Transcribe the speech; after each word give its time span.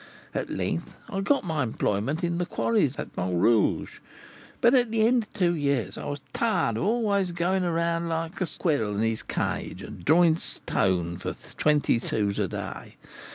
At 0.33 0.49
length 0.49 0.95
I 1.11 1.21
got 1.21 1.43
employment 1.43 2.23
in 2.23 2.39
the 2.39 2.47
quarries 2.47 2.95
at 2.95 3.15
Montrouge; 3.15 3.99
but, 4.59 4.73
at 4.73 4.89
the 4.89 5.05
end 5.05 5.21
of 5.21 5.33
two 5.33 5.53
years, 5.53 5.95
I 5.95 6.05
was 6.05 6.21
tired 6.33 6.75
of 6.75 6.79
going 6.85 6.87
always 6.87 7.31
around 7.39 8.09
like 8.09 8.41
a 8.41 8.47
squirrel 8.47 8.95
in 8.95 9.03
his 9.03 9.21
cage, 9.21 9.83
and 9.83 10.03
drawing 10.03 10.37
stone 10.37 11.17
for 11.17 11.35
twenty 11.55 11.99
sous 11.99 12.39
a 12.39 12.47
day. 12.47 12.95